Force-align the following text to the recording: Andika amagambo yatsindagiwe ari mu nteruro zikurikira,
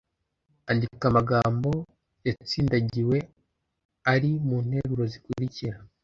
Andika 0.71 1.03
amagambo 1.11 1.71
yatsindagiwe 2.27 3.17
ari 4.13 4.29
mu 4.47 4.57
nteruro 4.65 5.03
zikurikira, 5.11 5.77